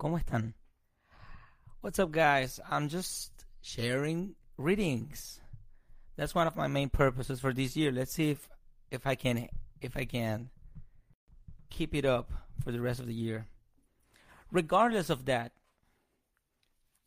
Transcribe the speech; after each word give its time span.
¿Cómo 0.00 0.16
están? 0.16 0.54
What's 1.82 1.98
up, 1.98 2.10
guys? 2.10 2.58
I'm 2.70 2.88
just 2.88 3.44
sharing 3.60 4.34
readings. 4.56 5.42
That's 6.16 6.34
one 6.34 6.46
of 6.46 6.56
my 6.56 6.68
main 6.68 6.88
purposes 6.88 7.38
for 7.38 7.52
this 7.52 7.76
year. 7.76 7.92
Let's 7.92 8.14
see 8.14 8.30
if 8.30 8.48
if 8.90 9.06
I 9.06 9.14
can 9.14 9.50
if 9.82 9.98
I 9.98 10.06
can 10.06 10.48
keep 11.68 11.94
it 11.94 12.06
up 12.06 12.32
for 12.64 12.72
the 12.72 12.80
rest 12.80 12.98
of 12.98 13.06
the 13.08 13.12
year. 13.12 13.44
Regardless 14.50 15.10
of 15.10 15.26
that, 15.26 15.52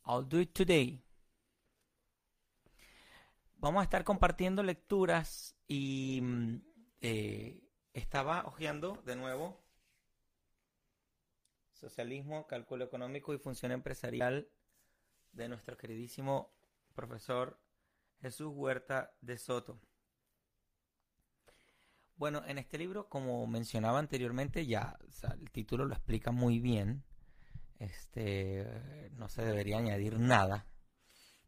I'll 0.06 0.22
do 0.22 0.38
it 0.38 0.54
today. 0.54 1.02
Vamos 3.60 3.80
a 3.80 3.88
estar 3.88 4.04
compartiendo 4.04 4.62
lecturas 4.62 5.56
y 5.66 6.20
mm, 6.22 6.62
eh, 7.00 7.60
estaba 7.92 8.44
hojeando 8.46 9.02
de 9.04 9.16
nuevo 9.16 9.63
Socialismo, 11.84 12.46
Cálculo 12.46 12.86
Económico 12.86 13.34
y 13.34 13.38
Función 13.38 13.70
Empresarial 13.70 14.48
de 15.32 15.50
nuestro 15.50 15.76
queridísimo 15.76 16.50
profesor 16.94 17.60
Jesús 18.22 18.50
Huerta 18.54 19.14
de 19.20 19.36
Soto. 19.36 19.78
Bueno, 22.16 22.42
en 22.46 22.56
este 22.56 22.78
libro, 22.78 23.10
como 23.10 23.46
mencionaba 23.46 23.98
anteriormente, 23.98 24.64
ya 24.64 24.96
el 25.38 25.50
título 25.50 25.84
lo 25.84 25.92
explica 25.92 26.30
muy 26.30 26.58
bien. 26.58 27.04
Este, 27.78 29.10
no 29.12 29.28
se 29.28 29.44
debería 29.44 29.76
añadir 29.76 30.18
nada. 30.18 30.66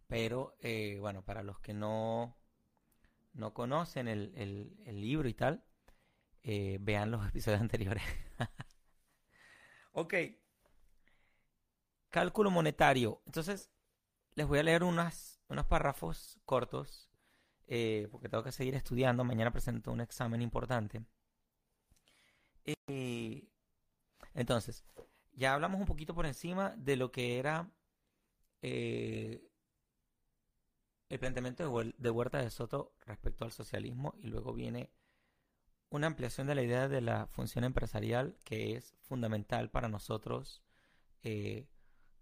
Pero, 0.06 0.55
eh, 0.60 0.98
bueno, 1.00 1.24
para 1.24 1.42
los 1.42 1.60
que 1.60 1.72
no, 1.72 2.36
no 3.33 3.55
conocen 3.55 4.06
el, 4.06 4.77
libro 5.00 5.30
y 5.30 5.34
tal, 5.34 5.64
eh, 6.42 6.77
vean 6.83 7.11
los 7.11 7.27
episodios 7.30 7.62
anteriores. 7.62 8.05
Ok. 9.97 10.14
Cálculo 12.11 12.50
monetario. 12.50 13.22
Entonces, 13.25 13.70
les 14.34 14.47
voy 14.47 14.58
a 14.58 14.62
leer 14.62 14.84
unas, 14.84 15.41
unos 15.48 15.64
párrafos 15.64 16.39
cortos, 16.44 17.08
eh, 17.66 18.06
porque 18.12 18.28
tengo 18.28 18.44
que 18.44 18.52
seguir 18.52 18.74
estudiando. 18.74 19.24
Mañana 19.24 19.50
presento 19.52 19.91
un 19.92 20.02
examen 20.02 20.42
importante. 20.42 21.02
entonces, 24.34 24.84
ya 25.33 25.55
hablamos 25.55 25.80
un 25.80 25.86
poquito 25.86 26.14
por 26.14 26.27
encima 26.27 26.74
de 26.77 26.97
lo 26.97 27.11
que 27.11 27.39
era 27.39 27.70
eh, 28.61 29.48
el 31.08 31.19
planteamiento 31.19 31.62
de 31.97 32.11
Huerta 32.11 32.39
de 32.42 32.50
Soto 32.50 32.92
respecto 33.06 33.44
al 33.47 33.52
socialismo 33.52 34.14
y 34.19 34.27
luego 34.27 34.52
viene 34.52 34.91
una 35.97 36.06
ampliación 36.06 36.47
de 36.47 36.55
la 36.55 36.62
idea 36.62 36.89
de 36.89 37.00
la 37.00 37.27
función 37.27 37.64
empresarial 37.64 38.36
que 38.44 38.77
es 38.77 38.94
fundamental 39.00 39.70
para 39.70 39.89
nosotros 39.89 40.62
eh, 41.22 41.69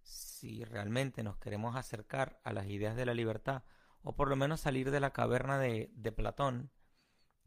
si 0.03 0.64
realmente 0.64 1.22
nos 1.22 1.39
queremos 1.39 1.77
acercar 1.77 2.41
a 2.45 2.52
las 2.52 2.67
ideas 2.69 2.95
de 2.97 3.05
la 3.05 3.14
libertad 3.14 3.64
o 4.02 4.14
por 4.14 4.28
lo 4.28 4.36
menos 4.36 4.61
salir 4.61 4.91
de 4.91 5.00
la 5.00 5.12
caverna 5.12 5.58
de, 5.58 6.12
Platón, 6.14 6.70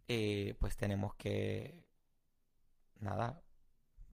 eh, 0.07 0.55
pues 0.59 0.75
tenemos 0.75 1.13
que, 1.15 1.87
nada, 2.99 3.43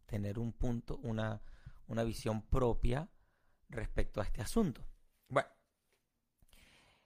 tener 0.07 0.39
un 0.39 0.53
punto, 0.53 0.99
una, 0.99 1.43
una 1.87 2.05
visión 2.05 2.43
propia 2.43 3.09
respecto 3.71 4.21
a 4.21 4.25
este 4.25 4.43
asunto. 4.43 4.87
Bueno, 5.29 5.49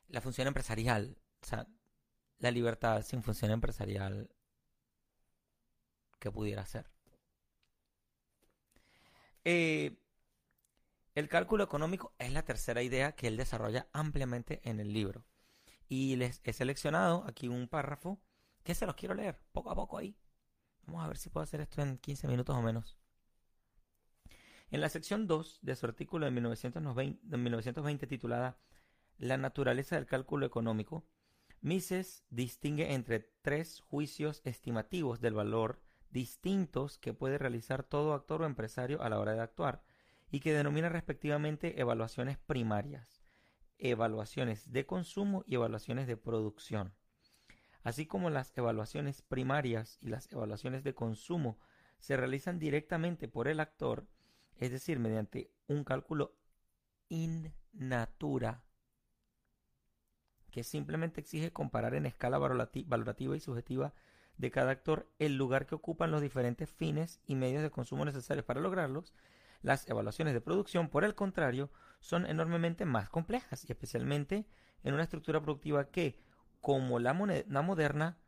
la 0.09 0.21
función 0.21 0.49
empresarial, 0.49 1.17
o 1.41 1.47
sea, 1.47 1.69
la 2.39 2.51
libertad 2.51 3.03
sin 3.03 3.23
función 3.23 3.53
empresarial 3.53 4.29
que 6.19 6.31
pudiera 6.31 6.65
ser. 6.67 6.91
Eh, 9.45 9.97
el 11.15 11.29
cálculo 11.29 11.65
económico 11.65 12.15
es 12.19 12.33
la 12.33 12.45
tercera 12.45 12.83
idea 12.83 13.13
que 13.13 13.27
él 13.27 13.37
desarrolla 13.37 13.89
ampliamente 13.93 14.61
en 14.63 14.79
el 14.79 14.93
libro. 14.93 15.25
Y 15.89 16.17
les 16.17 16.41
he 16.45 16.53
seleccionado 16.53 17.25
aquí 17.27 17.49
un 17.49 17.67
párrafo 17.67 18.21
que 18.63 18.75
se 18.75 18.87
los 18.87 18.95
quiero 18.95 19.15
leer 19.15 19.41
poco 19.53 19.71
a 19.71 19.75
poco 19.75 19.99
ahí. 19.99 20.17
Vamos 20.87 21.05
a 21.05 21.09
ver 21.09 21.17
si 21.17 21.31
puedo 21.31 21.45
hacer 21.45 21.61
esto 21.61 21.83
en 21.83 21.99
15 21.99 22.29
minutos 22.29 22.57
o 22.57 22.63
menos. 22.63 22.99
En 24.71 24.81
la 24.81 24.89
sección 24.91 25.27
2 25.27 25.61
de 25.63 25.77
su 25.77 25.87
artículo 25.87 26.27
de 26.27 26.31
1920, 26.31 27.21
de 27.23 27.37
1920 27.37 28.07
titulada 28.07 28.59
La 29.17 29.39
naturaleza 29.39 29.97
del 29.97 30.07
cálculo 30.07 30.47
económico, 30.47 31.07
Mises 31.61 32.25
distingue 32.31 32.93
entre 32.93 33.21
tres 33.43 33.81
juicios 33.81 34.41
estimativos 34.45 35.21
del 35.21 35.35
valor 35.35 35.83
distintos 36.11 36.99
que 36.99 37.15
puede 37.15 37.39
realizar 37.39 37.83
todo 37.83 38.15
actor 38.15 38.43
o 38.43 38.47
empresario 38.47 39.03
a 39.03 39.09
la 39.09 39.19
hora 39.19 39.35
de 39.35 39.41
actuar 39.41 39.83
y 40.31 40.41
que 40.41 40.53
denomina 40.53 40.89
respectivamente 40.89 41.81
evaluaciones 41.81 42.39
primarias, 42.39 43.23
evaluaciones 43.79 44.73
de 44.73 44.87
consumo 44.87 45.45
y 45.47 45.55
evaluaciones 45.55 46.07
de 46.07 46.17
producción. 46.17 46.95
Así 47.83 48.07
como 48.07 48.31
las 48.31 48.57
evaluaciones 48.57 49.23
primarias 49.23 49.99
y 50.01 50.09
las 50.09 50.31
evaluaciones 50.33 50.85
de 50.85 50.95
consumo 50.95 51.59
se 51.99 52.17
realizan 52.17 52.59
directamente 52.59 53.29
por 53.29 53.49
el 53.49 53.61
actor, 53.61 54.07
es 54.57 54.71
decir, 54.71 54.99
mediante 54.99 55.53
un 55.67 55.85
cálculo 55.85 56.37
in 57.09 57.55
natura, 57.73 58.65
que 60.51 60.65
simplemente 60.65 61.21
exige 61.21 61.53
comparar 61.53 61.95
en 61.95 62.07
escala 62.07 62.39
valorativa 62.39 63.37
y 63.37 63.41
subjetiva 63.41 63.95
de 64.39 64.51
cada 64.51 64.71
actor 64.71 65.11
el 65.19 65.37
lugar 65.37 65.67
que 65.67 65.75
ocupan 65.75 66.11
los 66.11 66.23
diferentes 66.23 66.71
fines 66.71 67.21
y 67.27 67.35
medios 67.35 67.63
de 67.63 67.71
consumo 67.71 68.05
necesarios 68.05 68.47
para 68.47 68.61
lograrlos, 68.61 69.13
las 69.63 69.89
evaluaciones 69.89 70.35
de 70.35 70.41
producción, 70.41 70.89
por 70.89 71.05
el 71.05 71.15
contrario, 71.15 71.71
son 72.01 72.25
enormemente 72.27 72.85
más 72.85 73.11
complejas 73.11 73.65
y 73.69 73.73
especialmente 73.73 74.47
en 74.85 74.95
una 74.95 75.03
estructura 75.03 75.43
productiva 75.43 75.91
que, 75.91 76.21
como 76.61 77.01
la, 77.01 77.13
moneda, 77.13 77.63
moderna, 77.63 78.19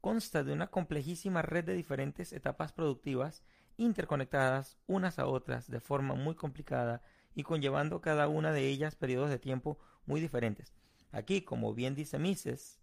consta 0.00 0.42
de 0.42 0.54
una 0.54 0.68
complejísima 0.68 1.42
red 1.42 1.64
de 1.64 1.74
diferentes 1.74 2.32
etapas 2.32 2.72
productivas 2.72 3.42
interconectadas 3.76 4.78
unas 4.86 5.18
a 5.18 5.26
otras 5.26 5.70
de 5.70 5.80
forma 5.80 6.14
muy 6.14 6.34
complicada 6.34 7.02
y 7.34 7.42
conllevando 7.42 8.00
cada 8.00 8.28
una 8.28 8.52
de 8.52 8.66
ellas 8.66 8.96
periodos 8.96 9.28
de 9.28 9.38
tiempo 9.38 9.78
muy 10.06 10.20
diferentes. 10.20 10.72
Aquí, 11.12 11.42
como 11.42 11.74
bien 11.74 11.94
dice 11.94 12.18
Mises, 12.18 12.79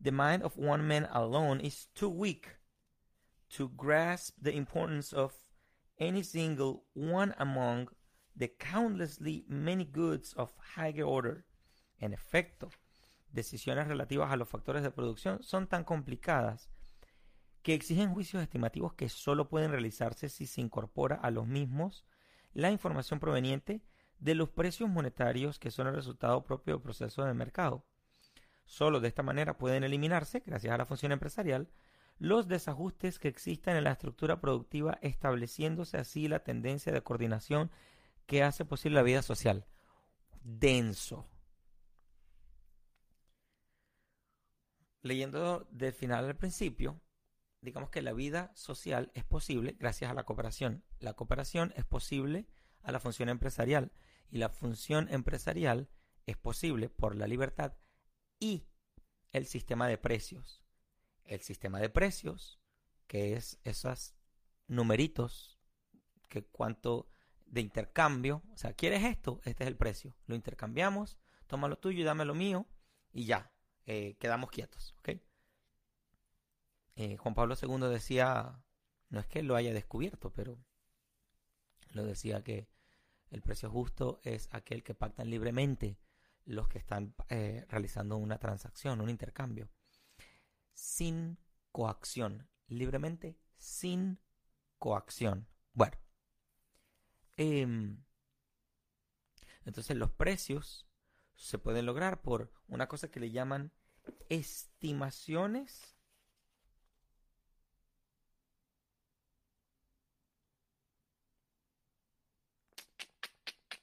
The 0.00 0.12
mind 0.12 0.42
of 0.42 0.56
one 0.56 0.86
man 0.86 1.08
alone 1.10 1.60
is 1.60 1.88
too 1.94 2.08
weak 2.08 2.48
to 3.50 3.70
grasp 3.76 4.36
the 4.40 4.52
importance 4.52 5.12
of 5.12 5.34
any 5.98 6.22
single 6.22 6.84
one 6.94 7.34
among 7.38 7.88
the 8.36 8.48
countlessly 8.48 9.44
many 9.48 9.84
goods 9.84 10.34
of 10.34 10.52
higher 10.76 11.04
order. 11.04 11.46
En 11.98 12.12
efecto, 12.12 12.70
decisiones 13.32 13.88
relativas 13.88 14.30
a 14.30 14.36
los 14.36 14.48
factores 14.48 14.82
de 14.82 14.90
producción 14.90 15.42
son 15.42 15.66
tan 15.66 15.84
complicadas 15.84 16.68
que 17.62 17.74
exigen 17.74 18.12
juicios 18.12 18.42
estimativos 18.42 18.94
que 18.94 19.08
solo 19.08 19.48
pueden 19.48 19.70
realizarse 19.70 20.28
si 20.28 20.46
se 20.46 20.60
incorpora 20.60 21.16
a 21.16 21.30
los 21.30 21.46
mismos 21.46 22.06
la 22.52 22.70
información 22.70 23.18
proveniente 23.18 23.82
de 24.18 24.34
los 24.34 24.48
precios 24.48 24.88
monetarios 24.88 25.58
que 25.58 25.70
son 25.70 25.88
el 25.88 25.94
resultado 25.94 26.44
propio 26.44 26.74
del 26.74 26.82
proceso 26.82 27.24
de 27.24 27.34
mercado. 27.34 27.84
Solo 28.66 29.00
de 29.00 29.08
esta 29.08 29.22
manera 29.22 29.56
pueden 29.56 29.84
eliminarse, 29.84 30.42
gracias 30.44 30.74
a 30.74 30.76
la 30.76 30.86
función 30.86 31.12
empresarial, 31.12 31.70
los 32.18 32.48
desajustes 32.48 33.18
que 33.18 33.28
existan 33.28 33.76
en 33.76 33.84
la 33.84 33.92
estructura 33.92 34.40
productiva, 34.40 34.98
estableciéndose 35.02 35.98
así 35.98 36.28
la 36.28 36.40
tendencia 36.40 36.92
de 36.92 37.02
coordinación 37.02 37.70
que 38.26 38.42
hace 38.42 38.64
posible 38.64 38.96
la 38.96 39.02
vida 39.02 39.22
social. 39.22 39.66
Denso. 40.42 41.28
Leyendo 45.02 45.68
del 45.70 45.92
final 45.92 46.24
al 46.24 46.36
principio, 46.36 47.00
digamos 47.60 47.90
que 47.90 48.02
la 48.02 48.12
vida 48.12 48.50
social 48.56 49.12
es 49.14 49.24
posible 49.24 49.76
gracias 49.78 50.10
a 50.10 50.14
la 50.14 50.24
cooperación. 50.24 50.82
La 50.98 51.14
cooperación 51.14 51.72
es 51.76 51.84
posible 51.84 52.48
a 52.82 52.90
la 52.90 52.98
función 52.98 53.28
empresarial 53.28 53.92
y 54.28 54.38
la 54.38 54.48
función 54.48 55.08
empresarial 55.08 55.88
es 56.26 56.36
posible 56.36 56.88
por 56.88 57.14
la 57.14 57.28
libertad 57.28 57.76
y 58.38 58.66
el 59.32 59.46
sistema 59.46 59.88
de 59.88 59.98
precios. 59.98 60.62
El 61.24 61.40
sistema 61.40 61.80
de 61.80 61.90
precios, 61.90 62.60
que 63.06 63.34
es 63.34 63.58
esos 63.64 64.14
numeritos, 64.68 65.58
que 66.28 66.44
cuánto 66.44 67.08
de 67.46 67.60
intercambio, 67.60 68.42
o 68.52 68.56
sea, 68.56 68.72
¿quieres 68.72 69.04
esto? 69.04 69.40
Este 69.44 69.64
es 69.64 69.68
el 69.68 69.76
precio. 69.76 70.14
Lo 70.26 70.34
intercambiamos, 70.34 71.18
toma 71.46 71.68
lo 71.68 71.78
tuyo 71.78 72.00
y 72.00 72.04
dame 72.04 72.24
lo 72.24 72.34
mío 72.34 72.66
y 73.12 73.24
ya, 73.24 73.52
eh, 73.86 74.16
quedamos 74.18 74.50
quietos, 74.50 74.94
¿ok? 74.98 75.20
Eh, 76.96 77.16
Juan 77.16 77.34
Pablo 77.34 77.54
II 77.60 77.88
decía, 77.88 78.62
no 79.10 79.20
es 79.20 79.26
que 79.26 79.42
lo 79.42 79.54
haya 79.54 79.72
descubierto, 79.72 80.32
pero 80.32 80.58
lo 81.92 82.04
decía 82.04 82.42
que 82.42 82.68
el 83.30 83.42
precio 83.42 83.70
justo 83.70 84.20
es 84.22 84.48
aquel 84.52 84.82
que 84.82 84.94
pactan 84.94 85.30
libremente 85.30 85.98
los 86.46 86.68
que 86.68 86.78
están 86.78 87.14
eh, 87.28 87.66
realizando 87.68 88.16
una 88.16 88.38
transacción, 88.38 89.00
un 89.00 89.10
intercambio, 89.10 89.68
sin 90.72 91.38
coacción, 91.72 92.48
libremente 92.68 93.38
sin 93.58 94.18
coacción. 94.78 95.48
Bueno, 95.74 95.96
em, 97.36 98.02
Entonces 99.66 99.96
los 99.96 100.10
precios 100.10 100.86
se 101.34 101.58
pueden 101.58 101.86
lograr 101.86 102.22
por 102.22 102.50
una 102.68 102.88
cosa 102.88 103.10
que 103.10 103.20
le 103.20 103.30
llaman 103.30 103.72
estimaciones 104.28 105.96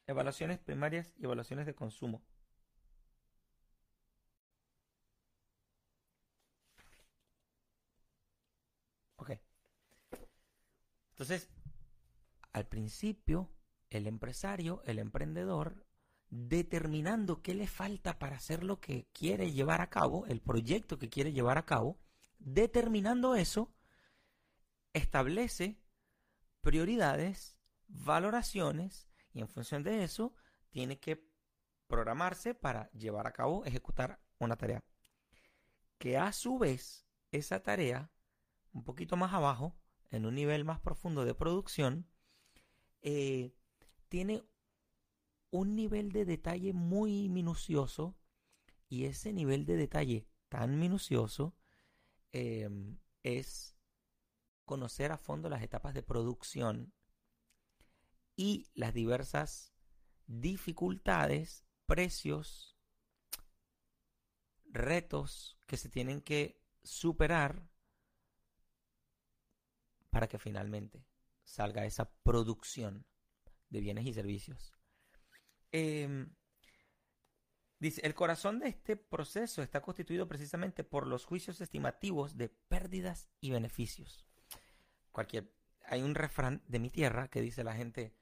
evaluaciones 0.08 0.60
primarias 0.60 1.14
y 1.18 1.26
evaluaciones 1.26 1.66
de 1.66 1.76
consumo. 1.76 2.24
Ok. 9.18 9.32
Entonces, 11.24 11.50
al 12.52 12.68
principio, 12.68 13.50
el 13.90 14.08
empresario, 14.08 14.84
el 14.84 15.00
emprendedor, 15.00 15.88
determinando 16.28 17.42
qué 17.42 17.54
le 17.56 17.66
falta 17.66 18.20
para 18.20 18.36
hacer 18.36 18.62
lo 18.66 18.82
que 18.82 19.08
quiere 19.14 19.54
llevar 19.54 19.80
a 19.80 19.90
cabo, 19.90 20.26
el 20.26 20.42
proyecto 20.42 21.00
que 21.00 21.08
quiere 21.08 21.32
llevar 21.32 21.58
a 21.58 21.66
cabo, 21.66 21.98
determinando 22.40 23.36
eso, 23.36 23.74
establece 24.92 25.80
prioridades, 26.60 27.58
valoraciones 27.88 29.08
y 29.32 29.40
en 29.40 29.48
función 29.48 29.82
de 29.82 30.04
eso 30.04 30.36
tiene 30.72 31.00
que 31.00 31.26
programarse 31.88 32.54
para 32.54 32.92
llevar 32.92 33.28
a 33.28 33.32
cabo, 33.32 33.64
ejecutar 33.64 34.20
una 34.40 34.58
tarea. 34.58 34.84
Que 35.98 36.18
a 36.18 36.34
su 36.34 36.58
vez 36.58 37.08
esa 37.32 37.64
tarea, 37.64 38.12
un 38.74 38.84
poquito 38.84 39.16
más 39.16 39.32
abajo, 39.32 39.80
en 40.14 40.26
un 40.26 40.36
nivel 40.36 40.64
más 40.64 40.80
profundo 40.80 41.26
de 41.26 41.34
producción, 41.34 42.08
eh, 43.02 43.54
tiene 44.10 44.44
un 45.50 45.76
nivel 45.76 46.12
de 46.12 46.26
detalle 46.26 46.72
muy 46.74 47.30
minucioso 47.30 48.16
y 48.90 49.06
ese 49.06 49.34
nivel 49.34 49.66
de 49.66 49.76
detalle 49.76 50.28
tan 50.50 50.80
minucioso 50.80 51.56
em, 52.32 52.98
es 53.24 53.76
conocer 54.66 55.12
a 55.12 55.18
fondo 55.18 55.50
las 55.50 55.64
etapas 55.64 55.94
de 55.94 56.04
producción 56.04 56.94
y 58.36 58.68
las 58.74 58.94
diversas 58.94 59.74
dificultades, 60.28 61.66
precios, 61.86 62.78
retos 64.66 65.58
que 65.68 65.78
se 65.78 65.90
tienen 65.90 66.22
que 66.22 66.62
superar 66.84 67.73
para 70.14 70.28
que 70.28 70.38
finalmente 70.38 71.06
salga 71.44 71.86
esa 71.86 72.14
producción 72.22 73.06
de 73.70 73.82
bienes 73.82 74.06
y 74.06 74.14
servicios. 74.14 74.72
Em, 75.72 76.36
dice, 77.80 78.00
el 78.06 78.14
corazón 78.14 78.60
de 78.60 78.70
este 78.70 78.96
proceso 78.96 79.64
está 79.64 79.82
constituido 79.82 80.28
precisamente 80.28 80.84
por 80.84 81.08
los 81.08 81.26
juicios 81.26 81.60
estimativos 81.60 82.38
de 82.38 82.50
pérdidas 82.50 83.28
y 83.42 83.50
beneficios. 83.50 84.24
Cualquier, 85.12 85.52
hay 85.86 86.04
un 86.04 86.14
refrán 86.14 86.64
de 86.68 86.80
mi 86.80 86.92
tierra 86.92 87.28
que 87.28 87.42
dice 87.42 87.64
la 87.64 87.76
gente, 87.76 88.16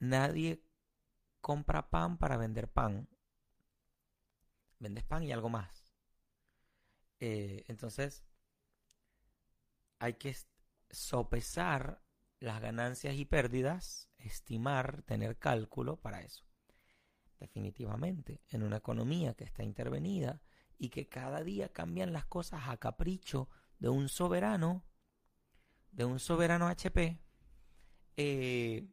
Nadie 0.00 0.64
compra 1.42 1.90
pan 1.90 2.18
para 2.18 2.38
vender 2.38 2.68
pan. 2.68 3.06
Vendes 4.78 5.04
pan 5.04 5.22
y 5.22 5.30
algo 5.30 5.50
más. 5.50 5.92
Eh, 7.20 7.64
entonces, 7.68 8.24
hay 9.98 10.14
que 10.14 10.34
sopesar 10.90 12.02
las 12.38 12.60
ganancias 12.60 13.14
y 13.16 13.24
pérdidas, 13.24 14.10
estimar, 14.18 15.02
tener 15.02 15.38
cálculo 15.38 16.00
para 16.00 16.22
eso. 16.22 16.44
Definitivamente, 17.38 18.42
en 18.48 18.62
una 18.62 18.76
economía 18.76 19.34
que 19.34 19.44
está 19.44 19.62
intervenida 19.62 20.42
y 20.78 20.90
que 20.90 21.08
cada 21.08 21.42
día 21.42 21.70
cambian 21.70 22.12
las 22.12 22.26
cosas 22.26 22.62
a 22.66 22.76
capricho 22.78 23.48
de 23.78 23.88
un 23.88 24.08
soberano, 24.08 24.84
de 25.90 26.04
un 26.04 26.18
soberano 26.18 26.68
HP, 26.68 27.18
eh, 28.16 28.88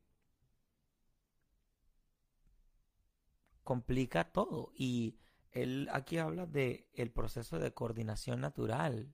complica 3.63 4.31
todo. 4.31 4.71
Y 4.75 5.19
él 5.51 5.89
aquí 5.91 6.17
habla 6.17 6.45
de 6.45 6.89
el 6.93 7.11
proceso 7.11 7.59
de 7.59 7.73
coordinación 7.73 8.41
natural, 8.41 9.13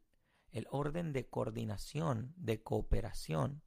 el 0.54 0.68
orden 0.72 1.12
de 1.12 1.28
coordinación, 1.28 2.34
de 2.38 2.64
cooperación, 2.64 3.62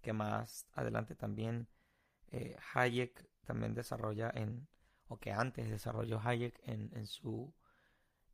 que 0.00 0.12
más 0.12 0.66
adelante 0.72 1.14
también 1.14 1.68
eh, 2.26 2.56
Hayek 2.74 3.28
también 3.44 3.74
desarrolla 3.74 4.30
en, 4.34 4.66
o 5.06 5.18
que 5.18 5.30
antes 5.30 5.70
desarrolló 5.70 6.20
Hayek 6.20 6.60
en, 6.64 6.90
en 6.96 7.06
su, 7.06 7.54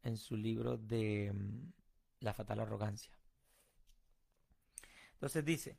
en 0.02 0.16
su 0.16 0.36
libro 0.36 0.78
de 0.78 1.30
mm, 1.34 1.72
La 2.20 2.32
fatal 2.32 2.60
arrogancia. 2.60 3.12
Entonces 5.12 5.44
dice, 5.44 5.78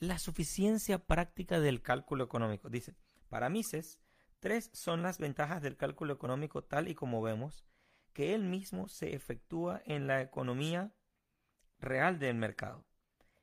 la 0.00 0.18
suficiencia 0.18 0.98
práctica 0.98 1.60
del 1.60 1.82
cálculo 1.82 2.24
económico. 2.24 2.68
Dice, 2.68 2.96
para 3.28 3.48
Mises, 3.48 4.02
Tres 4.42 4.70
son 4.72 5.04
las 5.04 5.18
ventajas 5.18 5.62
del 5.62 5.76
cálculo 5.76 6.12
económico 6.12 6.64
tal 6.64 6.88
y 6.88 6.96
como 6.96 7.22
vemos, 7.22 7.64
que 8.12 8.34
él 8.34 8.42
mismo 8.42 8.88
se 8.88 9.14
efectúa 9.14 9.80
en 9.86 10.08
la 10.08 10.20
economía 10.20 10.92
real 11.82 12.18
del 12.18 12.36
mercado. 12.36 12.84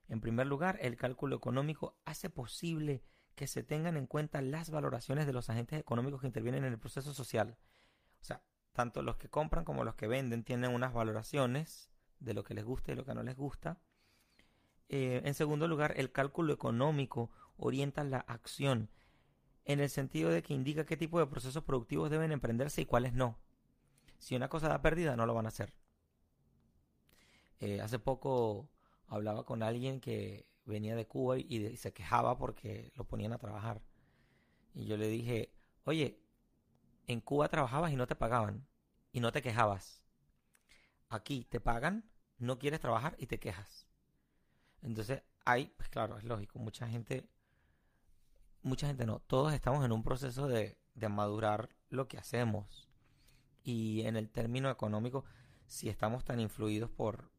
En 0.08 0.22
primer 0.22 0.48
lugar, 0.48 0.80
el 0.82 0.98
cálculo 0.98 1.36
económico 1.36 1.96
hace 2.06 2.30
posible 2.30 3.04
que 3.36 3.48
se 3.48 3.64
tengan 3.64 3.96
en 3.96 4.08
cuenta 4.08 4.42
las 4.42 4.70
valoraciones 4.70 5.26
de 5.28 5.34
los 5.34 5.50
agentes 5.50 5.80
económicos 5.80 6.22
que 6.22 6.28
intervienen 6.28 6.66
en 6.66 6.74
el 6.74 6.80
proceso 6.80 7.14
social. 7.14 7.58
O 8.22 8.24
sea, 8.24 8.42
tanto 8.74 9.02
los 9.02 9.18
que 9.18 9.30
compran 9.30 9.66
como 9.66 9.84
los 9.84 9.96
que 9.96 10.08
venden 10.08 10.44
tienen 10.44 10.74
unas 10.74 10.94
valoraciones 10.94 11.90
de 12.20 12.34
lo 12.34 12.44
que 12.44 12.54
les 12.54 12.66
gusta 12.66 12.92
y 12.92 12.96
lo 12.96 13.06
que 13.06 13.14
no 13.14 13.24
les 13.24 13.38
gusta. 13.38 13.80
Eh, 14.90 15.22
en 15.24 15.34
segundo 15.36 15.68
lugar, 15.68 15.94
el 15.98 16.12
cálculo 16.12 16.52
económico 16.54 17.32
orienta 17.58 18.04
la 18.04 18.20
acción 18.20 18.90
en 19.66 19.80
el 19.80 19.90
sentido 19.90 20.32
de 20.32 20.42
que 20.42 20.54
indica 20.54 20.86
qué 20.86 20.98
tipo 20.98 21.20
de 21.20 21.28
procesos 21.28 21.64
productivos 21.64 22.10
deben 22.10 22.32
emprenderse 22.32 22.82
y 22.82 22.86
cuáles 22.86 23.14
no. 23.14 23.38
Si 24.18 24.36
una 24.36 24.50
cosa 24.50 24.68
da 24.68 24.82
pérdida, 24.82 25.16
no 25.16 25.26
lo 25.26 25.36
van 25.36 25.46
a 25.46 25.50
hacer. 25.50 25.74
Eh, 27.60 27.82
hace 27.82 28.00
poco 28.00 28.70
hablaba 29.08 29.46
con 29.46 29.64
alguien 29.64 30.00
que 30.00 30.48
venía 30.66 30.96
de 30.96 31.08
Cuba 31.08 31.38
y, 31.38 31.76
se 31.78 31.94
quejaba 31.94 32.38
porque 32.38 32.92
lo 32.96 33.06
ponían 33.06 33.34
a 33.34 33.38
trabajar. 33.38 33.82
Y 34.74 34.86
yo 34.86 34.98
le 34.98 35.08
dije, 35.08 35.54
oye, 35.84 36.22
en 37.08 37.22
Cuba 37.22 37.50
trabajabas 37.50 37.92
y 37.92 37.96
no 37.96 38.08
te 38.08 38.16
pagaban 38.16 38.68
y 39.12 39.20
no 39.20 39.32
te 39.32 39.42
quejabas. 39.42 40.04
Aquí 41.10 41.46
te 41.46 41.60
pagan, 41.60 42.10
no 42.38 42.60
quieres 42.60 42.80
trabajar 42.80 43.16
y 43.20 43.28
te 43.28 43.40
quejas. 43.40 43.88
Entonces, 44.82 45.24
hay, 45.46 45.74
pues 45.78 45.90
claro, 45.90 46.18
es 46.18 46.24
lógico, 46.24 46.60
mucha 46.60 46.88
gente 46.88 47.28
mucha 48.62 48.88
gente 48.88 49.06
no, 49.06 49.20
todos 49.20 49.54
estamos 49.54 49.86
en 49.86 49.92
un 49.92 50.04
proceso 50.04 50.48
de, 50.48 50.78
de 50.94 51.10
madurar 51.10 51.70
lo 51.90 52.08
que 52.08 52.18
hacemos. 52.18 52.90
Y 53.64 54.02
en 54.02 54.16
el 54.16 54.30
término 54.30 54.70
económico, 54.70 55.26
si 55.68 55.90
estamos 55.90 56.24
tan 56.24 56.40
influidos 56.40 56.90
por, 56.90 57.32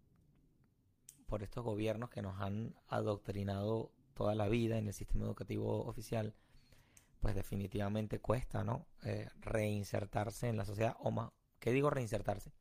por 1.31 1.43
estos 1.43 1.65
gobiernos 1.65 2.11
que 2.11 2.21
nos 2.21 2.39
han 2.41 2.75
adoctrinado 2.89 3.91
toda 4.15 4.35
la 4.35 4.49
vida 4.49 4.77
en 4.77 4.89
el 4.89 4.93
sistema 4.93 5.25
educativo 5.25 5.87
oficial, 5.87 6.35
pues 7.21 7.35
definitivamente 7.35 8.21
cuesta, 8.21 8.65
¿no? 8.65 8.87
Eh, 9.05 9.29
reinsertarse 9.41 10.49
en 10.49 10.57
la 10.59 10.67
sociedad, 10.67 10.97
o 10.99 11.11
más, 11.11 11.31
¿qué 11.59 11.73
digo 11.73 11.89
reinsertarse? 11.89 12.53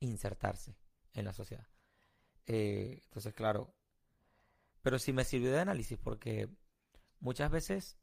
Insertarse 0.00 0.76
en 1.14 1.24
la 1.24 1.32
sociedad. 1.32 1.66
Eh, 2.46 3.00
entonces, 3.04 3.32
claro, 3.32 3.72
pero 4.82 4.98
sí 4.98 5.12
me 5.12 5.24
sirvió 5.24 5.52
de 5.52 5.60
análisis 5.60 5.98
porque 5.98 6.50
muchas 7.20 7.50
veces, 7.50 7.96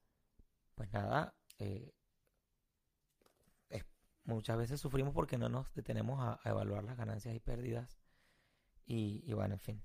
pues 0.75 0.91
nada, 0.91 1.35
eh, 1.59 1.93
muchas 4.25 4.57
veces 4.57 4.79
sufrimos 4.79 5.13
porque 5.13 5.37
no 5.37 5.49
nos 5.49 5.73
detenemos 5.73 6.19
a, 6.19 6.39
evaluar 6.49 6.83
las 6.83 6.97
ganancias 6.97 7.35
y 7.35 7.39
pérdidas. 7.39 8.02
Y, 8.85 9.31
bueno, 9.33 9.55
en 9.55 9.59
fin. 9.59 9.83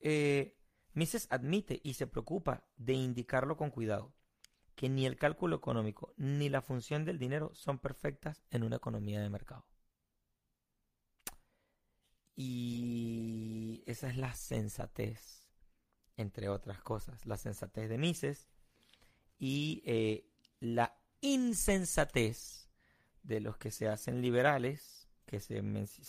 Eh, 0.00 0.58
Mises 0.94 1.26
admite 1.30 1.80
y 1.82 1.94
se 1.94 2.06
preocupa 2.06 2.66
de 2.76 2.94
indicarlo 2.94 3.56
con 3.56 3.70
cuidado, 3.70 4.14
que 4.74 4.88
ni 4.88 5.06
el 5.06 5.16
cálculo 5.16 5.56
económico 5.56 6.14
ni 6.16 6.48
la 6.48 6.62
función 6.62 7.04
del 7.04 7.18
dinero 7.18 7.54
son 7.54 7.78
perfectas 7.78 8.44
en 8.50 8.62
una 8.62 8.76
economía 8.76 9.20
de 9.20 9.30
mercado. 9.30 9.66
Y 12.34 13.82
esa 13.86 14.08
es 14.08 14.16
la 14.16 14.34
sensatez 14.34 15.42
entre 16.16 16.48
otras 16.48 16.80
cosas, 16.80 17.26
la 17.26 17.36
sensatez 17.36 17.88
de 17.88 17.98
Mises 17.98 18.48
y 19.38 19.82
eh, 19.86 20.30
la 20.60 20.98
insensatez 21.20 22.68
de 23.22 23.40
los 23.40 23.56
que 23.56 23.70
se 23.70 23.88
hacen 23.88 24.20
liberales, 24.20 25.08
que 25.26 25.40
se, 25.40 25.62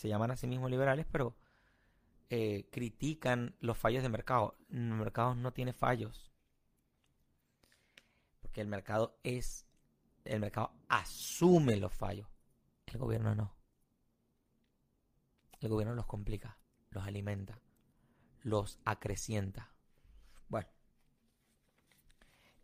llaman 0.08 0.32
a 0.32 0.36
sí 0.36 0.48
mismos 0.48 0.72
liberales, 0.72 1.06
pero 1.12 1.36
eh, 2.36 2.68
critican 2.72 3.56
los 3.60 3.78
fallos 3.78 4.02
de 4.02 4.10
mercado. 4.10 4.58
El 4.72 4.80
mercado 4.80 5.36
no 5.36 5.54
tiene 5.54 5.72
fallos, 5.72 6.32
porque 8.42 8.60
el 8.60 8.68
mercado 8.68 9.20
es 9.22 9.68
el 10.26 10.40
mercado 10.40 10.74
asume 10.88 11.78
los 11.78 11.94
fallos. 11.94 12.28
El 12.88 12.98
gobierno 12.98 13.36
no. 13.36 13.56
El 15.60 15.70
gobierno 15.70 15.94
los 15.94 16.08
complica, 16.08 16.58
los 16.90 17.06
alimenta, 17.06 17.62
los 18.42 18.80
acrecienta. 18.84 19.72
Bueno. 20.50 20.70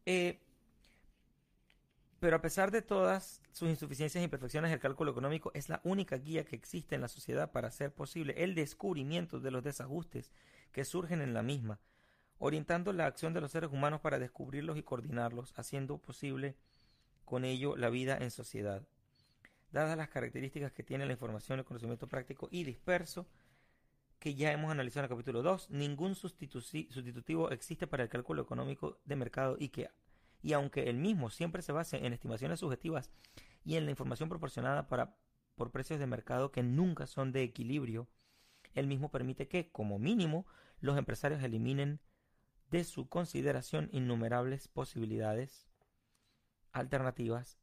Eh, 0.08 0.42
pero 2.20 2.36
a 2.36 2.42
pesar 2.42 2.72
de 2.72 2.82
todas 2.82 3.42
sus 3.52 3.70
insuficiencias 3.70 4.22
e 4.22 4.26
imperfecciones, 4.26 4.72
el 4.72 4.80
cálculo 4.80 5.12
económico 5.12 5.52
es 5.54 5.70
la 5.70 5.80
única 5.84 6.18
guía 6.18 6.44
que 6.44 6.56
existe 6.56 6.96
en 6.96 7.02
la 7.02 7.08
sociedad 7.08 7.52
para 7.52 7.70
hacer 7.70 7.94
posible 7.94 8.34
el 8.38 8.56
descubrimiento 8.56 9.40
de 9.40 9.52
los 9.52 9.64
desajustes 9.64 10.32
que 10.72 10.86
surgen 10.86 11.22
en 11.22 11.34
la 11.34 11.44
misma, 11.44 11.80
orientando 12.38 12.92
la 12.92 13.06
acción 13.06 13.34
de 13.34 13.42
los 13.42 13.52
seres 13.52 13.72
humanos 13.72 14.02
para 14.02 14.20
descubrirlos 14.20 14.78
y 14.78 14.84
coordinarlos, 14.84 15.54
haciendo 15.56 15.98
posible 15.98 16.56
con 17.24 17.46
ello 17.46 17.78
la 17.78 17.90
vida 17.90 18.18
en 18.20 18.32
sociedad. 18.32 18.84
Dadas 19.72 19.98
las 19.98 20.10
características 20.10 20.72
que 20.74 20.84
tiene 20.84 21.06
la 21.06 21.14
información, 21.14 21.60
el 21.60 21.66
conocimiento 21.66 22.08
práctico 22.08 22.50
y 22.52 22.64
disperso, 22.64 23.28
que 24.20 24.36
ya 24.36 24.52
hemos 24.52 24.72
analizado 24.72 25.06
en 25.06 25.12
el 25.12 25.18
capítulo 25.18 25.42
2, 25.42 25.70
ningún 25.70 26.16
sustitutivo 26.16 27.52
existe 27.52 27.88
para 27.88 28.04
el 28.04 28.10
cálculo 28.10 28.42
económico 28.42 29.00
de 29.06 29.16
mercado 29.16 29.56
y 29.58 29.70
que 29.70 29.90
y 30.42 30.54
aunque 30.54 30.90
el 30.90 30.98
mismo 30.98 31.30
siempre 31.30 31.62
se 31.62 31.72
base 31.72 32.06
en 32.06 32.14
estimaciones 32.14 32.60
subjetivas 32.60 33.12
y 33.64 33.76
en 33.76 33.86
la 33.86 33.92
información 33.92 34.30
proporcionada 34.30 34.88
para, 34.88 35.18
por 35.56 35.72
precios 35.72 36.00
de 36.00 36.08
mercado 36.08 36.52
que 36.52 36.64
nunca 36.64 37.08
son 37.08 37.32
de 37.32 37.44
equilibrio, 37.44 38.08
el 38.74 38.88
mismo 38.88 39.12
permite 39.12 39.48
que, 39.48 39.72
como 39.72 40.00
mínimo, 40.00 40.46
los 40.80 40.98
empresarios 40.98 41.44
eliminen 41.44 42.00
de 42.70 42.84
su 42.84 43.10
consideración 43.10 43.90
innumerables 43.92 44.68
posibilidades 44.68 45.68
alternativas 46.72 47.58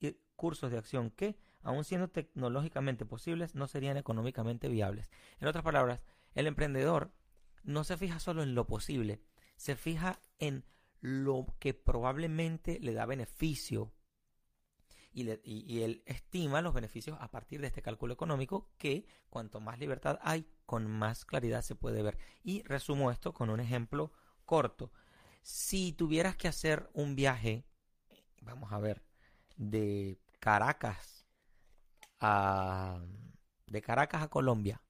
y 0.00 0.16
cursos 0.36 0.70
de 0.70 0.78
acción 0.78 1.10
que, 1.10 1.38
aun 1.62 1.84
siendo 1.84 2.08
tecnológicamente 2.08 3.04
posibles, 3.04 3.54
no 3.54 3.68
serían 3.68 3.96
económicamente 3.96 4.68
viables. 4.68 5.10
En 5.40 5.48
otras 5.48 5.64
palabras, 5.64 6.02
el 6.34 6.46
emprendedor 6.46 7.12
no 7.62 7.84
se 7.84 7.96
fija 7.96 8.18
solo 8.18 8.42
en 8.42 8.54
lo 8.54 8.66
posible, 8.66 9.20
se 9.56 9.76
fija 9.76 10.20
en 10.38 10.64
lo 11.00 11.46
que 11.58 11.74
probablemente 11.74 12.78
le 12.80 12.92
da 12.92 13.06
beneficio 13.06 13.92
y, 15.12 15.82
él 15.82 16.02
estima 16.06 16.62
los 16.62 16.74
beneficios 16.74 17.18
a 17.20 17.30
partir 17.30 17.60
de 17.60 17.66
este 17.66 17.82
cálculo 17.82 18.14
económico 18.14 18.70
que 18.78 19.06
cuanto 19.28 19.60
más 19.60 19.78
libertad 19.78 20.18
hay, 20.22 20.46
con 20.66 20.86
más 20.86 21.24
claridad 21.24 21.62
se 21.62 21.74
puede 21.74 22.02
ver. 22.02 22.16
Y 22.42 22.62
resumo 22.62 23.10
esto 23.10 23.34
con 23.34 23.50
un 23.50 23.60
ejemplo 23.60 24.12
corto. 24.44 24.92
Si 25.42 25.92
tuvieras 25.92 26.36
que 26.36 26.48
hacer 26.48 26.90
un 26.94 27.16
viaje, 27.16 27.64
vamos 28.42 28.72
a 28.72 28.78
ver, 28.78 29.02
de 29.56 30.20
Caracas 30.38 31.26
a, 32.20 33.00
de 33.66 33.82
Caracas 33.82 34.22
a 34.22 34.28
Colombia, 34.28 34.80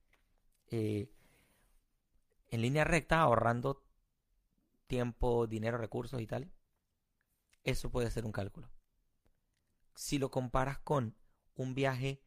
eh, 0.66 1.10
en 2.48 2.62
línea 2.62 2.84
recta, 2.84 3.20
ahorrando 3.20 3.82
tiempo, 4.90 5.46
dinero, 5.46 5.78
recursos 5.78 6.20
y 6.20 6.26
tal, 6.26 6.50
eso 7.62 7.90
puede 7.92 8.10
ser 8.10 8.26
un 8.26 8.32
cálculo. 8.32 8.68
Si 9.94 10.18
lo 10.18 10.32
comparas 10.32 10.80
con 10.80 11.16
un 11.54 11.74
viaje 11.74 12.20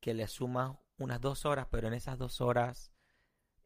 que 0.00 0.12
le 0.12 0.26
suma 0.26 0.80
unas 0.98 1.20
dos 1.20 1.46
horas, 1.46 1.68
pero 1.70 1.86
en 1.86 1.94
esas 1.94 2.18
dos 2.18 2.40
horas 2.40 2.92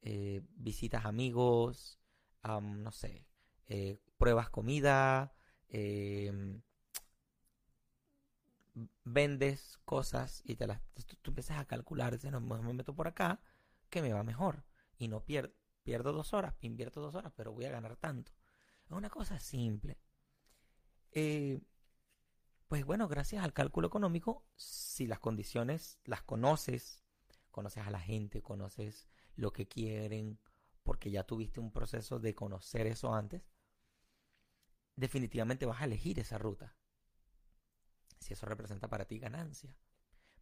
eh, 0.03 0.43
visitas 0.57 1.07
amigos, 1.07 1.99
no 2.45 2.93
sé, 2.93 3.27
eh, 3.67 3.99
pruebas 4.19 4.51
comida, 4.51 5.35
em, 5.69 6.61
vendes 9.05 9.79
cosas 9.87 10.43
y 10.45 10.57
te 10.57 10.67
las, 10.67 10.83
tú, 11.23 11.31
empiezas 11.31 11.59
a 11.59 11.65
calcular, 11.65 12.13
dices, 12.13 12.31
no, 12.31 12.41
me 12.41 12.75
meto 12.75 12.95
por 12.95 13.09
acá, 13.09 13.41
que 13.89 14.03
me 14.03 14.13
va 14.13 14.23
mejor 14.23 14.65
y 14.99 15.09
no 15.09 15.25
pierdo 15.25 15.55
pierdo 15.87 16.13
dos 16.13 16.35
horas, 16.35 16.57
invierto 16.63 17.01
dos 17.01 17.15
horas, 17.15 17.33
pero 17.37 17.53
voy 17.53 17.65
a 17.65 17.71
ganar 17.71 17.97
tanto. 17.97 18.33
Es 18.85 18.91
una 18.91 19.09
cosa 19.09 19.39
simple. 19.39 20.01
Eh, 21.13 21.61
pues 22.67 22.85
bueno, 22.85 23.07
gracias 23.07 23.45
al 23.45 23.53
cálculo 23.53 23.87
económico, 23.87 24.45
si 24.57 25.07
las 25.07 25.21
condiciones 25.21 26.01
las 26.05 26.23
conoces, 26.23 27.05
conoces 27.53 27.87
a 27.87 27.93
la 27.93 28.01
gente, 28.01 28.43
conoces 28.43 29.07
lo 29.37 29.53
que 29.53 29.69
quieren, 29.69 30.41
porque 30.83 31.13
ya 31.13 31.23
tuviste 31.23 31.61
un 31.61 31.71
proceso 31.71 32.19
de 32.19 32.35
conocer 32.35 32.89
eso 32.89 33.15
antes, 33.15 33.45
definitivamente 34.97 35.67
vas 35.67 35.83
a 35.83 35.85
elegir 35.85 36.19
esa 36.19 36.37
ruta. 36.37 36.75
Si 38.19 38.33
eso 38.33 38.45
representa 38.45 38.89
para 38.89 39.05
ti 39.05 39.21
ganancia. 39.21 39.77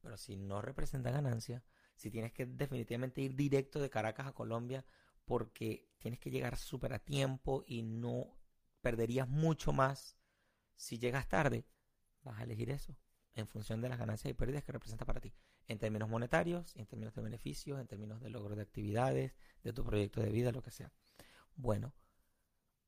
Pero 0.00 0.16
si 0.16 0.36
no 0.36 0.62
representa 0.62 1.10
ganancia, 1.10 1.62
si 1.96 2.10
tienes 2.10 2.32
que 2.32 2.46
definitivamente 2.46 3.20
ir 3.20 3.34
directo 3.34 3.78
de 3.78 3.90
Caracas 3.90 4.26
a 4.26 4.32
Colombia 4.32 4.86
porque 5.24 5.88
tienes 5.98 6.20
que 6.20 6.30
llegar 6.30 6.56
súper 6.56 6.92
a 6.92 6.98
tiempo 6.98 7.64
y 7.66 7.82
no 7.82 8.36
perderías 8.80 9.28
mucho 9.28 9.72
más 9.72 10.16
si 10.74 10.98
llegas 10.98 11.28
tarde. 11.28 11.66
Vas 12.22 12.40
a 12.40 12.44
elegir 12.44 12.70
eso 12.70 12.96
en 13.34 13.46
función 13.46 13.80
de 13.80 13.88
las 13.88 13.98
ganancias 13.98 14.30
y 14.30 14.34
pérdidas 14.34 14.64
que 14.64 14.72
representa 14.72 15.04
para 15.04 15.20
ti, 15.20 15.34
en 15.66 15.78
términos 15.78 16.08
monetarios, 16.08 16.76
en 16.76 16.86
términos 16.86 17.14
de 17.14 17.22
beneficios, 17.22 17.80
en 17.80 17.86
términos 17.86 18.20
de 18.20 18.30
logro 18.30 18.54
de 18.54 18.62
actividades, 18.62 19.34
de 19.62 19.72
tu 19.72 19.84
proyecto 19.84 20.20
de 20.20 20.30
vida, 20.30 20.52
lo 20.52 20.62
que 20.62 20.70
sea. 20.70 20.92
Bueno, 21.56 21.94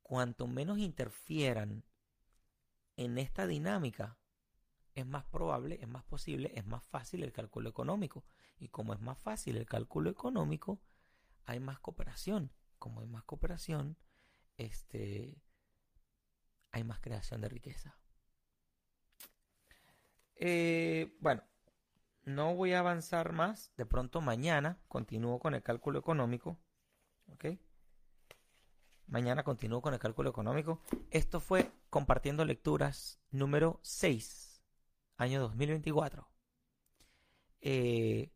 cuanto 0.02 0.46
menos 0.46 0.78
interfieran 0.78 1.84
en 2.96 3.18
esta 3.18 3.46
dinámica, 3.46 4.18
es 4.94 5.06
más 5.06 5.24
probable, 5.26 5.78
es 5.82 5.88
más 5.88 6.04
posible, 6.04 6.52
es 6.54 6.64
más 6.64 6.82
fácil 6.84 7.22
el 7.22 7.32
cálculo 7.32 7.68
económico. 7.68 8.24
Y 8.58 8.68
como 8.68 8.94
es 8.94 9.00
más 9.00 9.18
fácil 9.18 9.56
el 9.56 9.66
cálculo 9.66 10.08
económico, 10.08 10.80
hay 11.46 11.60
más 11.60 11.78
cooperación. 11.78 12.52
Como 12.78 13.00
hay 13.00 13.06
más 13.06 13.24
cooperación, 13.24 13.96
este, 14.58 15.42
hay 16.72 16.84
más 16.84 17.00
creación 17.00 17.40
de 17.40 17.48
riqueza. 17.48 17.98
Eh, 20.34 21.16
bueno, 21.20 21.42
no 22.24 22.54
voy 22.54 22.74
a 22.74 22.80
avanzar 22.80 23.32
más. 23.32 23.72
De 23.76 23.86
pronto 23.86 24.20
mañana 24.20 24.78
continúo 24.88 25.38
con 25.38 25.54
el 25.54 25.62
cálculo 25.62 25.98
económico. 25.98 26.58
¿Ok? 27.32 27.46
Mañana 29.06 29.44
continúo 29.44 29.80
con 29.80 29.94
el 29.94 30.00
cálculo 30.00 30.28
económico. 30.30 30.82
Esto 31.10 31.40
fue 31.40 31.72
compartiendo 31.90 32.44
lecturas 32.44 33.20
número 33.30 33.78
6, 33.82 34.62
año 35.16 35.40
2024. 35.40 36.28
Eh, 37.60 38.32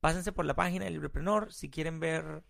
Pásense 0.00 0.32
por 0.32 0.46
la 0.46 0.54
página 0.54 0.86
del 0.86 0.94
Libreprenor 0.94 1.52
si 1.52 1.70
quieren 1.70 2.00
ver. 2.00 2.42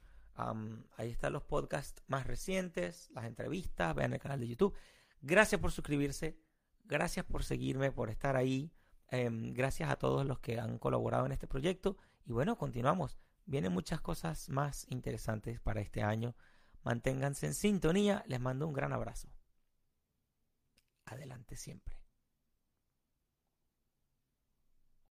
ahí 0.97 1.11
están 1.11 1.33
los 1.33 1.43
podcasts 1.43 2.03
más 2.07 2.27
recientes, 2.27 3.11
las 3.11 3.25
entrevistas, 3.25 3.95
vean 3.95 4.13
el 4.13 4.21
canal 4.21 4.41
de 4.41 4.49
YouTube. 4.49 4.75
Gracias 5.21 5.61
por 5.61 5.73
suscribirse, 5.73 6.39
gracias 6.85 7.27
por 7.27 7.45
seguirme, 7.45 7.91
por 7.91 8.09
estar 8.09 8.37
ahí. 8.37 8.73
Em, 9.09 9.53
gracias 9.53 9.91
a 9.91 9.97
todos 9.97 10.25
los 10.25 10.39
que 10.39 10.61
han 10.61 10.79
colaborado 10.79 11.27
en 11.27 11.33
este 11.33 11.49
proyecto. 11.49 11.97
Y 12.25 12.33
bueno, 12.33 12.57
continuamos. 12.57 13.19
Vienen 13.47 13.73
muchas 13.73 14.01
cosas 14.01 14.49
más 14.49 14.87
interesantes 14.89 15.61
para 15.61 15.81
este 15.81 16.03
año. 16.03 16.37
Manténganse 16.85 17.47
en 17.47 17.55
sintonía. 17.55 18.25
Les 18.29 18.41
mando 18.41 18.69
un 18.69 18.73
gran 18.73 18.93
abrazo. 18.93 19.29
Adelante 21.05 21.57
siempre. 21.57 22.00